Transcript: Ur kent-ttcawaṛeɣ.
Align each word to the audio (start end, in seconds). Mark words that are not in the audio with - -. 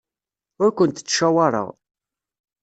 Ur 0.63 0.71
kent-ttcawaṛeɣ. 0.77 1.67